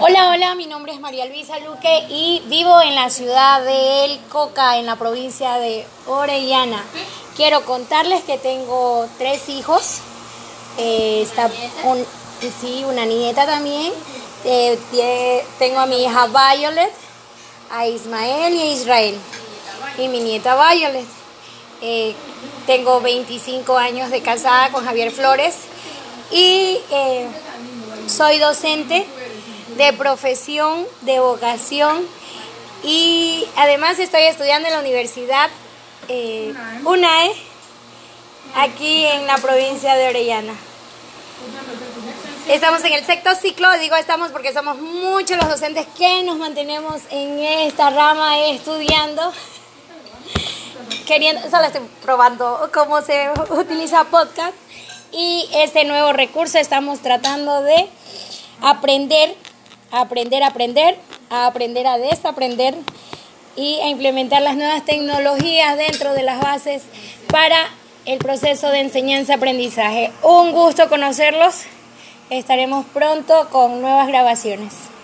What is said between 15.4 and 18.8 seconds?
tengo a mi hija Violet, a Ismael y a